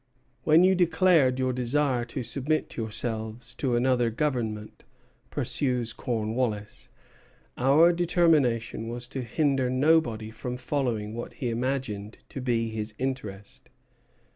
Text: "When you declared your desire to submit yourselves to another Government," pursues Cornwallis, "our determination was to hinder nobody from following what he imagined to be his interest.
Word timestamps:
"When 0.45 0.63
you 0.63 0.73
declared 0.73 1.37
your 1.37 1.53
desire 1.53 2.05
to 2.05 2.23
submit 2.23 2.75
yourselves 2.75 3.53
to 3.53 3.75
another 3.75 4.09
Government," 4.09 4.83
pursues 5.29 5.93
Cornwallis, 5.93 6.89
"our 7.55 7.93
determination 7.93 8.87
was 8.87 9.05
to 9.09 9.21
hinder 9.21 9.69
nobody 9.69 10.31
from 10.31 10.57
following 10.57 11.13
what 11.13 11.33
he 11.33 11.51
imagined 11.51 12.17
to 12.29 12.41
be 12.41 12.69
his 12.69 12.95
interest. 12.97 13.69